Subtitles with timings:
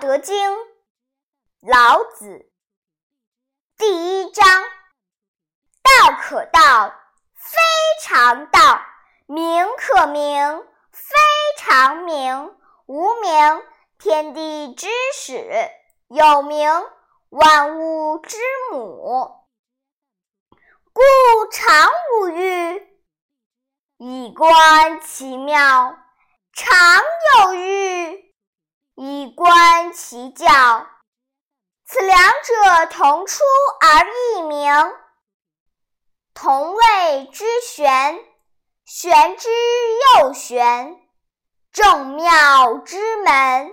[0.00, 0.34] 德经》
[1.60, 2.50] 老子
[3.76, 4.46] 第一章：
[5.82, 6.94] 道可道，
[7.34, 7.58] 非
[8.02, 8.80] 常道；
[9.26, 11.14] 名可名，非
[11.58, 12.56] 常名。
[12.86, 13.62] 无名，
[13.98, 15.34] 天地之始；
[16.08, 16.70] 有名，
[17.28, 18.38] 万物之
[18.72, 19.44] 母。
[20.94, 21.02] 故
[21.52, 21.90] 常
[22.22, 22.88] 无欲，
[23.98, 25.94] 以观其妙；
[26.54, 27.02] 常
[27.44, 28.34] 有欲，
[28.96, 29.54] 以观
[29.92, 30.46] 其教。
[31.84, 33.42] 此两者，同出
[33.80, 34.72] 而异名，
[36.34, 38.24] 同谓之玄。
[38.84, 39.48] 玄之
[40.18, 41.00] 又玄，
[41.72, 43.72] 众妙之门。